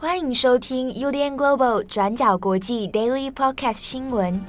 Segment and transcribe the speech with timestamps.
[0.00, 4.40] 欢迎收听 UDN Global 转角国际 Daily Podcast 新闻。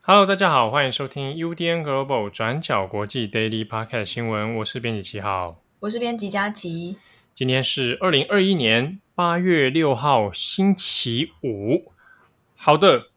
[0.00, 4.56] Hello，大家好，欢迎收听 UDN Global 转角国际 Daily Podcast 新闻。
[4.56, 6.96] 我是编辑七号，我是编辑佳琪。
[7.34, 11.92] 今天是二零二一年八月六号，星期五。
[12.56, 13.09] 好的，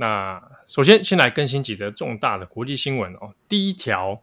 [0.00, 3.34] 那首先先来更新几则重大的国际新闻哦。
[3.46, 4.22] 第一条，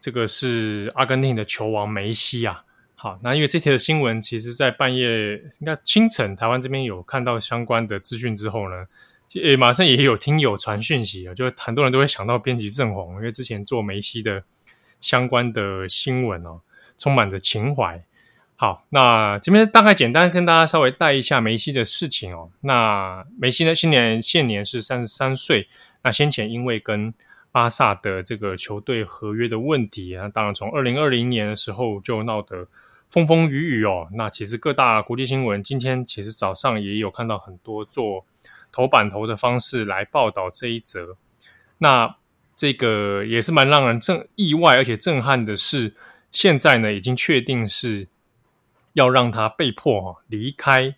[0.00, 2.64] 这个是阿根廷的球王梅西啊。
[2.94, 8.86] 好，那因为这条新闻，其实在半夜应该清晨，台湾这边有看到相关的资讯之后呢，
[9.34, 14.42] 诶，马上也有听友传讯息啊，就很多人都会想到编辑郑红，因为之前做梅西的
[15.02, 16.62] 相关的新闻哦，
[16.96, 18.02] 充满着情怀。
[18.60, 22.50] 好，那这边大概简单跟大家稍微带一下梅西的事情哦。
[22.60, 25.66] 那梅西呢，今年现年是三十三岁。
[26.02, 27.14] 那先前因为跟
[27.52, 32.68] 巴萨的这个球队合约的问题啊，当然从二零二零年的时候就闹得
[33.10, 34.08] 风风雨雨哦。
[34.12, 38.26] 那其实各大国际新闻今天其实早上也有看到很多做
[38.70, 41.16] 头版头的方式来报道这一则。
[41.78, 42.14] 那
[42.58, 45.94] 这个也是蛮让人震意外而且震撼的是，
[46.30, 48.06] 现在呢已经确定是。
[48.92, 50.94] 要让他被迫哈离开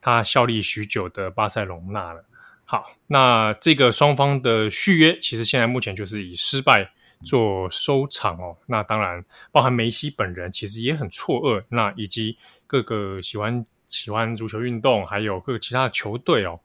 [0.00, 2.24] 他效力许久的巴塞隆纳了。
[2.64, 6.90] 好，那这个双方的续约其实现在目前就是以失败
[7.24, 8.56] 做收场哦。
[8.66, 12.36] 那当然，包含梅西本人其实也很错愕，那以及
[12.66, 16.58] 各个喜欢喜欢足球运动，还有各个其他的球队哦，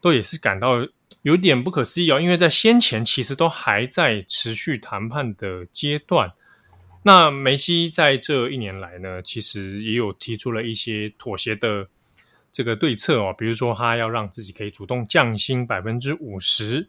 [0.00, 0.76] 都也是感到
[1.20, 2.18] 有点不可思议哦。
[2.18, 6.32] 因为在先前其实都还在持续谈判的阶段。
[7.04, 11.88] 那梅西在这一年来呢，其实也有提出了一些妥协的
[12.52, 16.88] 这个对策哦，比如说他要让自己可以主动降薪百分之五十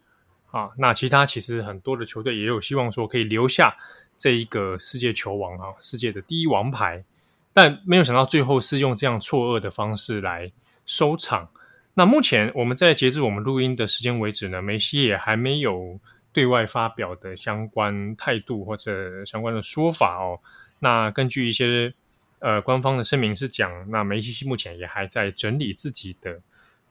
[0.51, 0.69] 啊。
[0.77, 3.75] 那其他其实很多的球队也有希望说可以留下
[4.15, 7.03] 这一个世界球王啊，世界的第一王牌，
[7.51, 10.51] 但没有想到最后是用这样错愕的方式来
[10.85, 11.49] 收场。
[11.95, 15.99] 那目前我们在截至我们录音的时间为止呢，梅西也还没有。
[16.33, 20.41] 对外发表的相关态度或者相关的说法哦，
[20.79, 21.93] 那根据一些
[22.39, 26.41] 呃官方的声明是讲，那梅西目前也还在整理自己的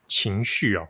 [0.07, 0.89] 情绪哦。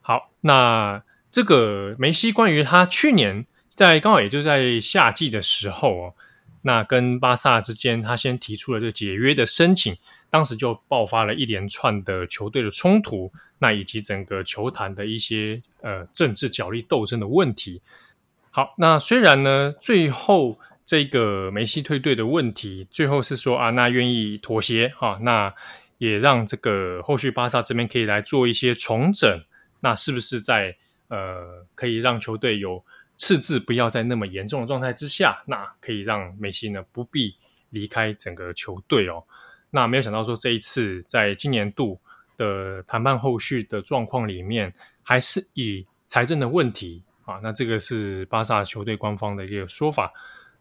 [0.00, 6.14] 好，那这个梅西关于他去年在刚好也就在夏季的时候哦，
[6.62, 9.96] 那跟巴萨之间他先提出了这个解约的申请。
[10.30, 17.80] 当时就爆发了一连串的球队的冲突，那以及整个球坛的一些呃政治角力斗争的问题。
[18.50, 25.54] 好，那虽然呢，最后这个梅西退队的问题，最后是说啊，那愿意妥协哈、那
[25.98, 29.42] 也让这个后续巴萨这边可以来做一些重整。
[29.80, 30.76] 那是不是在
[31.08, 32.84] 呃可以让球队有
[33.16, 37.36] 赤字不要在那么严重的状态之下，那可以让梅西呢不必
[37.70, 39.22] 离开整个球队哦。
[39.70, 42.00] 那没有想到说，这一次在今年度
[42.38, 50.10] 的谈判后续的状况里面，还是以财政的问题啊，那这个是巴萨球队官方的一个说法。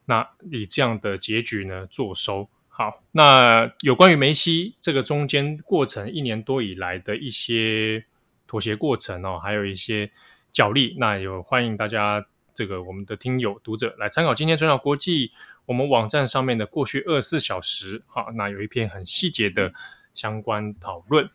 [0.06, 2.50] 那以这样的结局呢作收。
[2.68, 8.04] 好，那有关于梅西这个中间过程一年多以来的一些
[8.46, 10.12] 妥协过程哦，还有一些
[10.52, 15.32] 角力，那有欢迎大家这个我们的听友读者来参考今天转角国际。
[15.68, 19.74] 我们网站上面的过去二十四小时，哈，那有一篇很细节的
[20.14, 21.30] 相关讨论。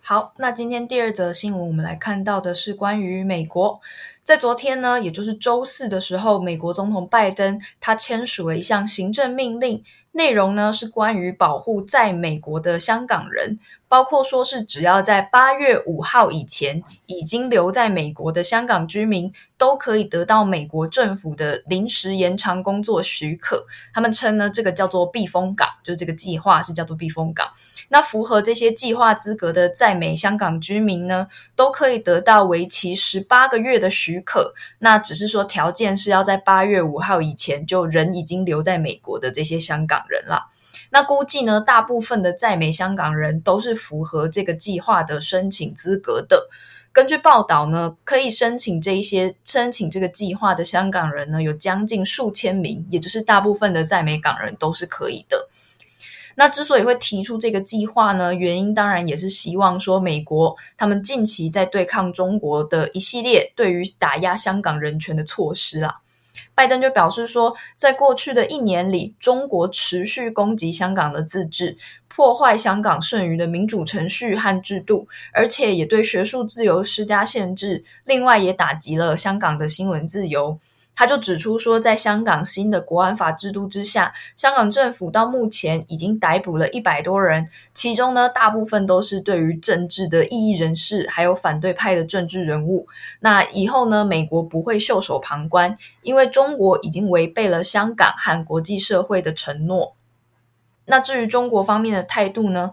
[0.00, 3.82] 好，那今天第二则新闻，我们来看到的是关于美国，
[4.26, 9.84] 在昨天呢，也就是周四的时候，美国总统拜登他签署了一项行政命令。
[10.10, 23.66] 内容呢是关于保护在美国的香港人，包括说是只要在八月五号以前已经留在美国的香港居民，都可以得到美国政府的临时延长工作许可。
[23.92, 27.46] 他们称呢这个叫做避风港，就这个计划是叫做避风港。
[27.90, 34.54] 那符合这些计划资格的在美香港居民呢，都可以得到为期十八个月的许可。
[34.78, 40.46] 那只是说条件是要在八月五号以前就人已经留在美国的这些香港人啦，
[40.90, 46.48] 那估计呢，大部分的在美香港人都是符合这个计划的申请资格的。
[46.92, 55.48] 根据报道呢，可以申请这一些申请这个计划的香港人呢，有将近数千名，也就是大部分的在美港人都是可以的。
[56.36, 66.02] 那之所以会提出这个计划呢，原因当然也是希望说，美国他们近期在对抗中国的一系列对于打压香港人权的措施啦。
[66.54, 71.76] 拜登就表示说，在过去的一年里，中国持续攻击香港的自治，
[72.08, 80.58] 破坏香港剩余的民主程序和制度，而且也对学术自由施加限制，另外也打击了香港的新闻自由。
[80.96, 92.88] 他就指出说，在香港新的国安法制度之下，香港政府到目前已经逮捕了一百多人，其中呢，大部分都是对于政治的异议人士，还有反对派的政治人物。
[93.20, 99.94] 那以后呢，美国不会袖手旁观，因为中国已经违背了香港和国际社会的承诺。
[100.86, 102.70] 那至于中国方面的态度呢，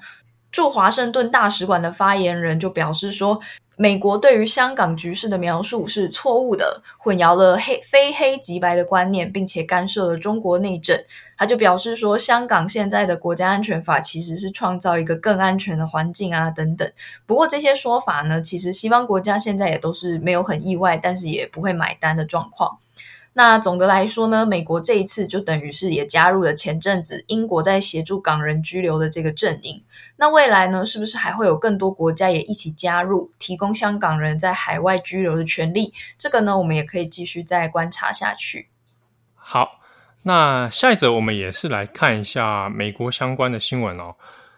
[0.52, 3.42] 驻华盛顿大使馆的发言人就表示说，
[3.76, 10.98] 美国对于香港局势的描述是错误的，混淆了黑非黑即白的观念，并且干涉了中国内政。
[11.38, 16.90] 他就表示说，香港现在的国家安全法其实是创造一个更安全的环境啊，等等。
[17.26, 22.78] 不过这些说法呢，其实西方国家现在也都是没有很意外，但是也不会买单的状况。
[23.36, 29.84] 那总的来说呢，美国这一次就等于是也加入了前阵子英国在协助港人居留的这个阵营。
[30.18, 35.92] 那未来呢，是不是还会有更多国家也一起加入，提供香港人在海外居留的权利？
[36.20, 38.70] 这个呢，我们也可以继续再观察下去。
[39.34, 39.80] 好，
[40.22, 44.16] 那下一则我们也是来看一下美国相关的新闻哦。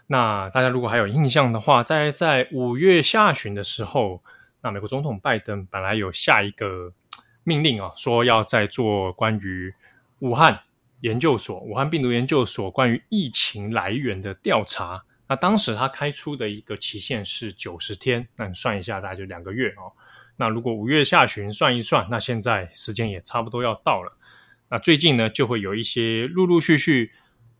[0.08, 4.22] 那大家如果还有印象的话，在在五月下旬的时候，
[4.62, 6.92] 那美国总统拜登本来有下一个。
[7.46, 9.74] 命令啊，说要再做关于
[10.20, 10.60] 武汉
[11.02, 15.06] 研究所、武汉病毒研究所关于疫情来源的调查。
[15.28, 19.94] 那当时他开出的一个期限是九十天，那你算一下，大概就两个月哦。
[20.38, 24.18] 那如果五月下旬算一算，那现在时间也差不多要到了。
[24.70, 27.12] 那最近呢，就会有一些陆陆续续，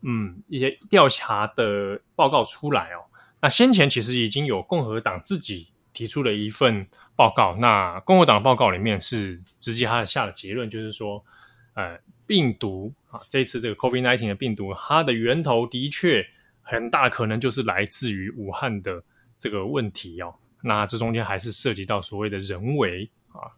[0.02, 3.06] 嗯，一些调查的报告出来哦。
[3.40, 6.86] 那先前其实已经有共和党自己提出了一份。
[7.18, 11.24] 报告，那共和党的报告里面是直接他下的结论，就是说，
[11.72, 16.22] 呃，病毒啊，这一次这个 COVID-19 的病毒，它的源头的确
[16.60, 19.02] 很大可能就是来自于武汉的
[19.38, 20.34] 这个问题哦。
[20.60, 23.56] 那这中间还是涉及到所谓的人为啊。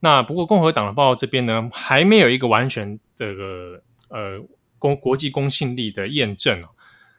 [0.00, 4.38] 那不过共和党的报告这边呢，还没有一个完全这个呃
[4.78, 6.68] 公国际公信力的验证哦。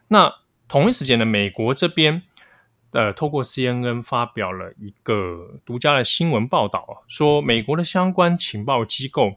[0.08, 0.32] 那
[0.68, 2.22] 同一时间呢，美国这边。
[2.92, 9.36] 呃，透过 CNN 发表了一个独家的新闻报道，说美国的相关情报机构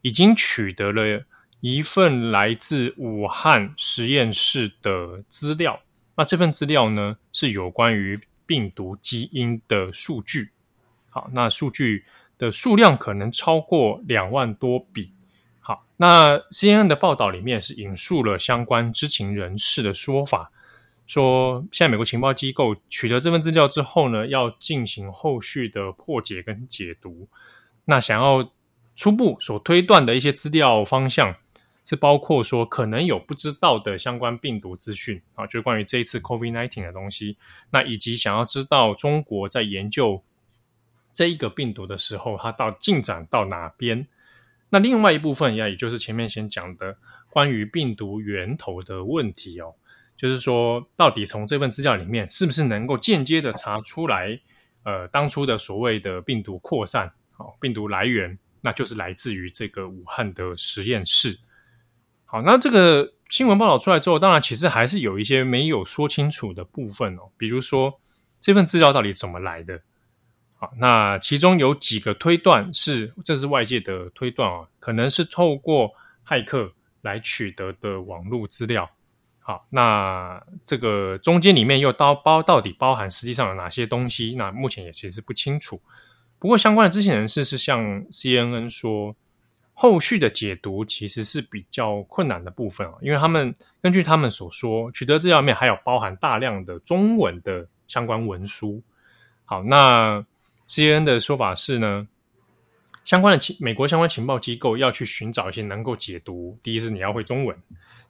[0.00, 1.24] 已经取得了
[1.60, 5.80] 一份来自武汉实验室的资料。
[6.16, 10.52] 那这份资料呢，是有关于病毒基因的数据。
[11.10, 12.06] 好，那数据
[12.38, 15.12] 的数量可能超过两万多笔。
[15.60, 20.50] 好，那 CNN 的报道里面是引述了相关知情人士的说法。
[21.06, 27.28] 说，现在美国情报机构取得这份资料之后呢，要进行后续的破解跟解读。
[27.84, 28.52] 那想要
[28.96, 31.36] 初步所推断的一些资料方向，
[31.84, 37.36] 是包括说可能有不知道的相关病毒资讯啊，就是关于这一次 COVID-19 的东西。
[37.70, 40.24] 那以及想要知道中国在研究
[41.12, 44.08] 这一个病毒的时候，它到进展到哪边？
[44.70, 46.98] 那另外一部分呀，也就是前面先讲的
[47.30, 49.76] 关于病毒源头的问题哦。
[50.16, 54.40] 就是说，到底从这份资料里面，是不是能够间接的查出来，
[54.82, 61.38] 呃，当初的所谓的病毒扩散，好，病毒来源，那就是来自于这个武汉的实验室。
[62.24, 68.00] 好，那这个新闻报道出来之后，当然其实还是有一些没有说清楚的部分哦，比如说
[68.40, 69.82] 这份资料到底怎么来的？
[70.54, 75.92] 好，那其中有几个推断是，这是外界的推断啊，可能是透过
[76.26, 78.90] 骇客来取得的网络资料。
[79.46, 84.34] 好，那这个中间里面又包包到底包含实际上有哪些东西？
[84.36, 85.80] 那目前也其实不清楚。
[86.40, 89.14] 不过相关的知情人士是向 CNN 说，
[89.72, 98.82] 后续的解读其实是比较困难的部分啊，因为他们根据他们所说，取得资料面还有包含大量的中文的相关文书。
[99.44, 100.26] 好，那
[100.66, 102.08] CNN 的说法是呢，
[103.04, 107.56] 相关的情美国相关情报机构要去寻找一些能够解读，第一是你要会中文。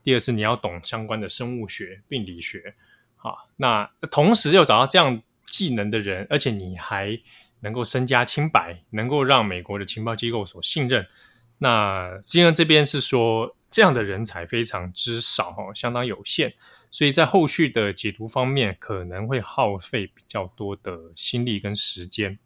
[0.07, 2.77] 第二是你要懂相关的生物学、病理学，
[3.17, 7.19] 好，那同时又找到这样技能的人，而且你还
[7.59, 11.05] 能够身家清白，能够让美国的情报机构所信任。
[11.59, 16.55] 那 CNN 这边是说，这样的人才非常之少，哈，相当有限，
[16.93, 22.39] 所以在后续的解读方面可能会耗费比较多的心力跟时间。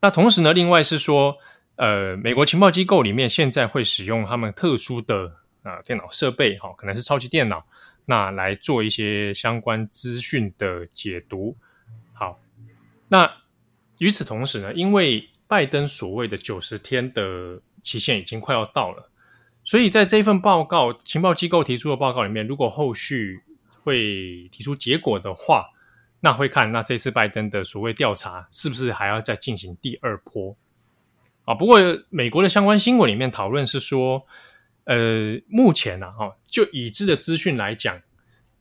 [0.00, 1.36] 那同时呢，另外是说，
[1.76, 5.43] 呃，美国情报机构里面现在会使用他们特殊的。
[5.64, 7.66] 啊，电脑设备哈，可能是超级电脑，
[8.04, 11.56] 那来做一些相关资讯的解读。
[12.12, 12.38] 好，
[13.08, 13.28] 那
[13.98, 19.10] 与此同时呢，因为拜登所谓的九十天的期限已经快要到了。
[19.64, 23.42] 所以在这份报告，情报机构提出的报告里面，如果后续
[23.82, 25.70] 会提出结果的话，
[26.20, 30.54] 那会看那这次拜登的所谓调查是不是还要再进行第二波
[31.46, 31.54] 啊？
[31.54, 31.78] 不过
[32.10, 34.26] 美国的相关新闻里面讨论是说，
[34.84, 38.00] 呃，目前呢，哈，就已知的资讯来讲，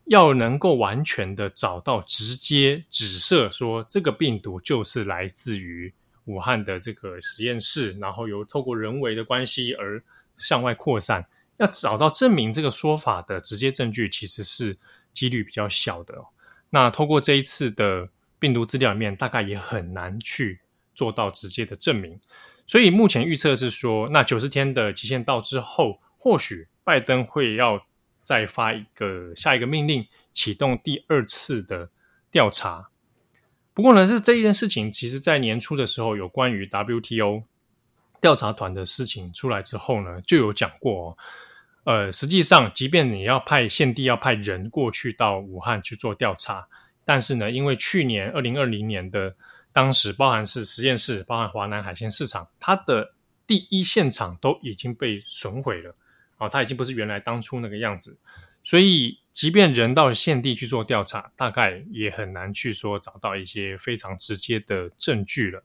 [0.05, 5.93] 要能够完全的找到直接指涉说这个病毒就是来自于
[6.25, 10.03] 武汉的这个实验室，然后由透过人为的关系而。
[10.35, 11.23] 向外扩散，
[11.57, 14.75] 要找到证明这个说法的直接证据，其实是
[15.13, 16.25] 几率比较小的哦。
[16.71, 20.59] 那透过这一次的病毒资料里面，大概也很难去
[20.95, 22.19] 做到直接的证明。
[22.65, 27.85] 所以目前预测是说，那九十天的期限到之后，或许拜登会要
[28.21, 31.89] 再发一个下一个命令，启动第二次的
[32.31, 32.87] 调查。
[33.73, 37.43] 不过呢，是这一件事情，其实在年初的时候，有关于 WTO。
[38.21, 41.17] 调查团的事情出来之后呢，就有讲过哦，
[41.83, 46.65] 呃，实际上，即便你要派现地要派人过去到武汉去做调查，
[47.03, 49.35] 但是呢，因为去年二零二零年的
[49.73, 53.13] 当时，包含是实验室，包含华南海鲜市场，它的
[53.45, 55.93] 第一现场都已经被损毁了，
[56.37, 58.19] 哦，它已经不是原来当初那个样子，
[58.63, 65.63] 所以，即便人到了现地去做调查，大概也很难去说找到一些非常直接的证据了。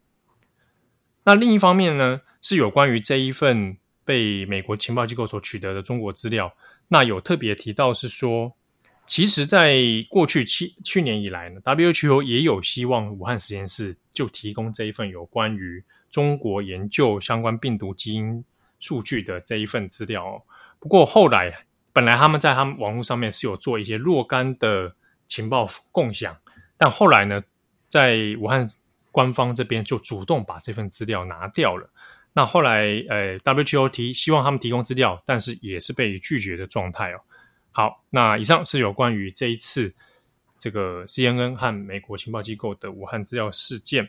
[1.25, 6.54] 那另一方面呢，是有关于这一份被美国情报机构所取得的中国资料。
[6.88, 8.54] 那有特别提到是说，
[9.04, 9.76] 其实在
[10.08, 18.42] 过去七去年以来呢，WHO 也有希望武汉实验室就提供这一份有关于中国研究相关病毒基因
[18.80, 20.42] 数据的这一份资料哦。
[20.80, 24.94] 不过后来，本来他们在他们网络上面是有做一些若干的
[25.26, 26.37] 情报共享，
[26.76, 27.42] 但后来呢，
[27.88, 28.68] 在武汉。
[29.11, 31.90] 官方这边就主动把这份资料拿掉了。
[32.35, 37.20] 那后来，呃，WTO 提希望他们提供资料，但是也是被拒绝的状态哦。
[37.73, 39.92] 好，那以上是有关于这一次
[40.56, 44.08] 这个 CNN 和美国情报机构的武汉资料事件。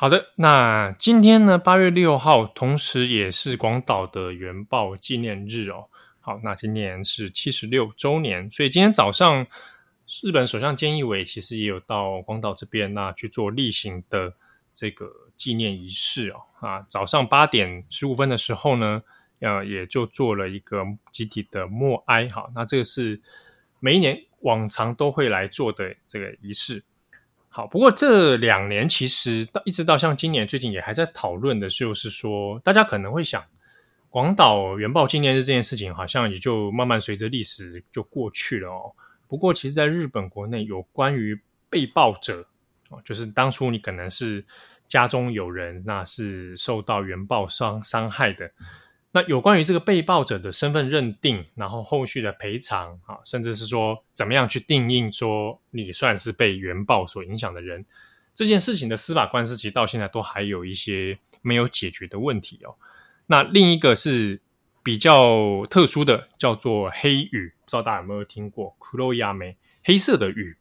[0.00, 5.86] 好的，那今天呢，八月六号，同时也是广岛的原爆纪念日哦。
[6.20, 9.44] 好，那今年是七十六周年，所以今天早上。
[10.22, 14.32] 日本首相菅义伟其实也有到广岛这边那去做例行的
[14.72, 19.02] 这个纪念仪式哦啊，早上八点十五分的时候呢，
[19.40, 22.48] 呃，也就做了一个集体的默哀哈。
[22.54, 23.20] 那这个是
[23.80, 26.84] 每一年往常都会来做的这个仪式。
[27.58, 33.44] 好，不过这两年其实到一直到像今年最近也还在讨论的就是说，大家可能会想，
[34.08, 38.92] 广岛原爆纪念日这件事情好像也就慢慢随着历史就过去了哦。
[39.26, 41.36] 不过，其实，在日本国内有关于
[41.68, 42.46] 被爆者
[42.90, 44.46] 哦，就是当初你可能是
[44.86, 48.48] 家中有人，那是受到原爆伤伤害的。
[49.18, 57.84] 那有关于这个被爆者的身份认定，然后后续的赔偿啊，甚至是说怎么样去定义说你算是被原爆所影响的人，
[58.32, 62.76] 这件事情的司法官司其实到现在都还有一些没有解决的问题哦。
[63.26, 64.40] 那另一个是。
[64.80, 68.74] 比较特殊的叫做黑雨，不知道大家有没有听过？
[68.78, 70.56] 黒い雨，黑色的雨。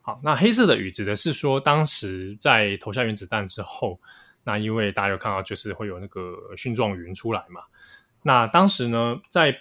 [0.00, 4.00] 好，那黑色的雨指的是说，当时在投下原子弹之后，
[4.44, 7.60] 那因为大家有看到，就是会有那个蕈状云出来嘛。
[8.22, 9.60] 那当时呢，在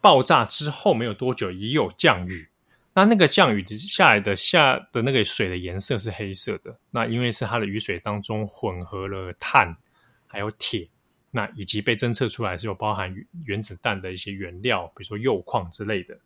[0.00, 2.48] 爆炸之后没有多久，也有降雨。
[2.94, 6.78] 那那个降雨下来的下的那个水的颜色是黑色的。
[6.90, 9.76] 那因为是它的雨水当中混合了碳
[10.26, 10.88] 还有铁。
[11.30, 16.18] 那以及被侦测出来是有包含原子弹的一些原料，比如说铀矿之类的。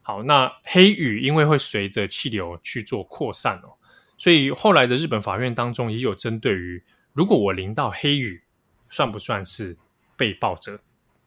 [0.00, 3.76] 好，那黑雨因为会随着气流去做扩散哦，
[4.16, 8.42] 所以后来的日本法院当中也有针对于，如果我淋到黑雨，
[8.88, 9.76] 算不算是
[10.16, 10.80] 被爆者？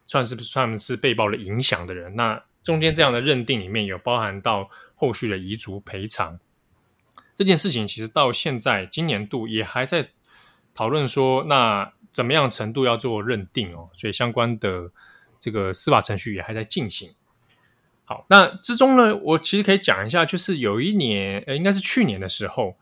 [0.05, 2.15] 算是不算是被爆的影响的人？
[2.15, 6.39] 那中间这样的认定里面有包含到后续的遗族赔偿
[7.35, 10.09] 这件事情，其实到现在今年度也还在
[10.74, 11.93] 讨论说那。
[12.15, 13.89] 怎么样程度要做认定哦？
[13.93, 14.89] 所以相关的
[15.38, 17.13] 这个司法程序也还在进行。
[18.05, 22.77] 好，那之中呢，我其实可以讲一下，就是有一年，呃，应该是去年的时候，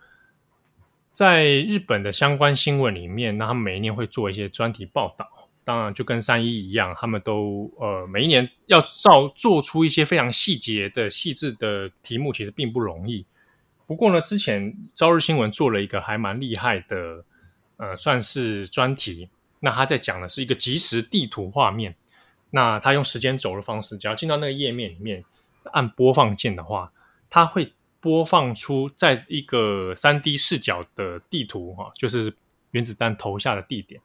[1.13, 5.43] 在日本的相关新闻里面，那他们每一年会做一些专题报道。
[5.63, 13.25] 当然，就跟三一一样，他们都呃每一年要照做出一些非常细节的、细致的题目，其实并不容易。
[13.86, 17.25] 不过呢，之前朝日新闻做了一个还蛮厉害的。
[17.77, 19.27] 呃，算是专题。
[19.60, 21.96] 那他在讲的是一个即时地图画面。
[22.51, 25.25] 那他用时间轴的方式，只要进到那个页面里面，
[25.74, 26.93] 按播放键的话，
[27.32, 32.34] 它会播放出在一个三 D 视角的地图，哈，就是
[32.72, 34.00] 原子弹投下的地点。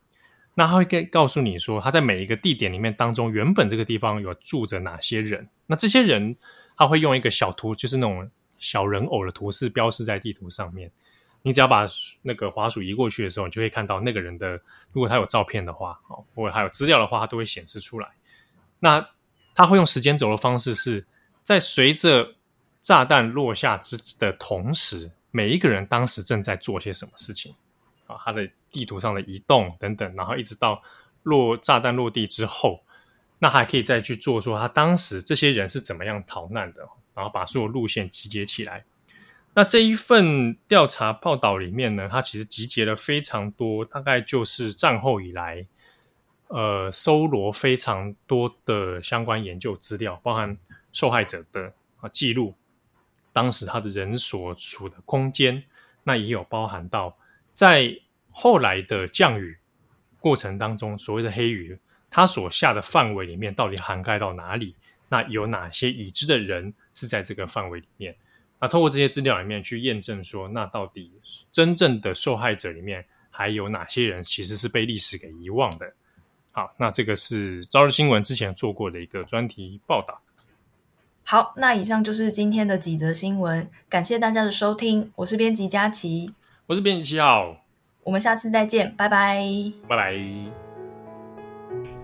[0.59, 5.49] 那他会跟告诉你说，他在每一个地点里面当中，原本这个地方有住着哪些人。
[5.67, 6.37] 那这些人
[6.77, 10.91] 他会用一个小图，就是那种小人偶的图示标示在地图上面。
[11.43, 11.87] 你只要把
[12.23, 14.61] 那个滑鼠移过去的时候，你就会看到那个人的，
[14.91, 18.09] 如果他有照片的话，哦，或者他有资料的话，他都会显示出来。
[18.81, 19.09] 那
[19.55, 21.07] 他会用时间轴的方式，是
[21.45, 22.35] 在随着
[22.83, 27.55] 炸弹落下之的同时，每一个人当时正在做些什么事情
[28.09, 28.17] 啊？
[28.25, 30.83] 他的地图上的移动等等，然后一直到
[31.23, 32.83] 落炸弹落地之后，
[33.39, 38.85] 那还可以再去做说他当时这些人是怎么样逃难的，然后把所有路线集结起来。
[39.55, 45.67] 那这一份调查报道里面呢，它其实集结了非常多，大概就是战后以来，
[46.47, 50.57] 呃，搜罗非常多的相关研究资料，包含
[50.93, 52.55] 受害者的啊记录，
[53.33, 55.65] 当时他的人所处的空间，
[56.05, 57.17] 那也有包含到
[57.53, 57.99] 在
[58.41, 59.59] 后来的降雨
[60.21, 61.77] 过程当中，所谓的黑雨，
[62.09, 64.77] 它所下的范围里面到底涵盖到哪里？
[65.09, 68.15] 那有哪些已知的人是在这个范围里面？
[68.61, 71.11] 那通过这些资料里面去验证说，那到底
[71.51, 75.93] 真正的受害者里面还有哪些人其实是被历史给遗忘的？
[76.53, 80.21] 好，那这个是朝日新闻之前做过的一个专题报道。
[81.25, 86.33] 好，那以上就是今天的几则新闻，感谢大家的收听，我是编辑佳琪，
[86.67, 87.65] 我是编辑七号，
[88.09, 89.45] 我们下次再见，拜拜，
[89.87, 90.15] 拜拜。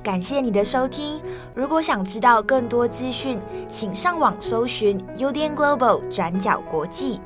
[0.03, 1.19] 感谢你的收听。
[1.55, 7.23] 如果想知道更多资讯，请上网搜寻 UDN Global 转角国际。